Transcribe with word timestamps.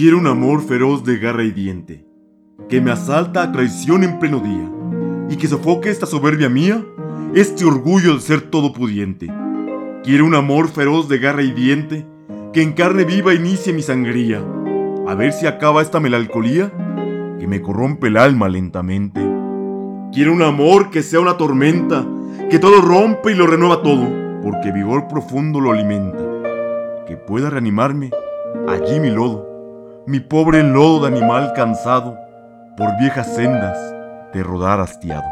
Quiero 0.00 0.16
un 0.16 0.28
amor 0.28 0.62
feroz 0.62 1.02
de 1.02 1.18
garra 1.18 1.42
y 1.42 1.50
diente, 1.50 2.06
que 2.68 2.80
me 2.80 2.92
asalta 2.92 3.42
a 3.42 3.50
traición 3.50 4.04
en 4.04 4.20
pleno 4.20 4.38
día, 4.38 4.70
y 5.28 5.34
que 5.34 5.48
sofoque 5.48 5.90
esta 5.90 6.06
soberbia 6.06 6.48
mía, 6.48 6.86
este 7.34 7.64
orgullo 7.64 8.14
de 8.14 8.20
ser 8.20 8.42
todopudiente. 8.42 9.26
Quiero 10.04 10.24
un 10.24 10.36
amor 10.36 10.68
feroz 10.68 11.08
de 11.08 11.18
garra 11.18 11.42
y 11.42 11.50
diente, 11.50 12.06
que 12.52 12.62
en 12.62 12.74
carne 12.74 13.02
viva 13.02 13.34
inicie 13.34 13.72
mi 13.72 13.82
sangría, 13.82 14.40
a 15.08 15.16
ver 15.16 15.32
si 15.32 15.48
acaba 15.48 15.82
esta 15.82 15.98
melancolía 15.98 16.70
que 17.40 17.48
me 17.48 17.60
corrompe 17.60 18.06
el 18.06 18.18
alma 18.18 18.48
lentamente. 18.48 19.20
Quiero 20.12 20.32
un 20.32 20.42
amor 20.42 20.90
que 20.90 21.02
sea 21.02 21.18
una 21.18 21.36
tormenta, 21.36 22.06
que 22.48 22.60
todo 22.60 22.82
rompe 22.82 23.32
y 23.32 23.34
lo 23.34 23.48
renueva 23.48 23.82
todo, 23.82 24.08
porque 24.44 24.70
vigor 24.70 25.08
profundo 25.08 25.60
lo 25.60 25.72
alimenta, 25.72 26.24
que 27.04 27.16
pueda 27.16 27.50
reanimarme 27.50 28.12
allí 28.68 29.00
mi 29.00 29.10
lodo, 29.10 29.47
mi 30.08 30.20
pobre 30.20 30.62
lodo 30.62 31.00
de 31.00 31.08
animal 31.08 31.52
cansado, 31.52 32.18
por 32.78 32.96
viejas 32.98 33.26
sendas 33.34 33.76
de 34.32 34.42
rodar 34.42 34.80
hastiado. 34.80 35.28